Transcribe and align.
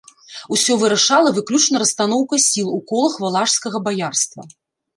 Усё 0.55 0.77
вырашала 0.83 1.33
выключна 1.37 1.83
расстаноўка 1.85 2.41
сіл 2.47 2.73
у 2.77 2.81
колах 2.93 3.21
валашскага 3.27 3.85
баярства. 3.89 4.51